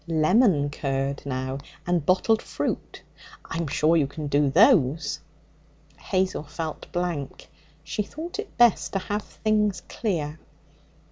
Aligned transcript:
Lemon 0.07 0.71
curd, 0.71 1.23
now, 1.27 1.59
and 1.85 2.03
bottled 2.03 2.41
fruit. 2.41 3.03
I'm 3.45 3.67
sure 3.67 3.95
you 3.97 4.07
can 4.07 4.25
do 4.25 4.49
those?' 4.49 5.19
Hazel 5.99 6.41
felt 6.41 6.91
blank. 6.91 7.47
She 7.83 8.01
thought 8.01 8.39
it 8.39 8.57
best 8.57 8.93
to 8.93 8.97
have 8.99 9.21
things 9.21 9.81
clear. 9.87 10.39